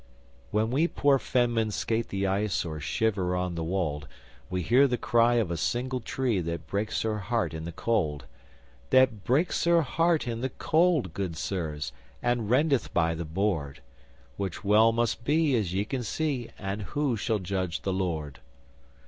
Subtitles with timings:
[0.49, 4.07] When we poor fenmen skate the ice Or shiver on the wold,
[4.49, 8.25] We hear the cry of a single tree That breaks her heart in the cold
[8.89, 13.83] That breaks her heart in the cold, good sirs, And rendeth by the board;
[14.37, 18.39] Which well must be as ye can see And who shall judge the Lord?